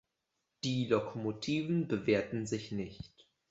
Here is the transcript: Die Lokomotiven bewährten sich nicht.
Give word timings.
Die 0.63 0.87
Lokomotiven 0.87 1.87
bewährten 1.87 2.47
sich 2.47 2.71
nicht. 2.71 3.27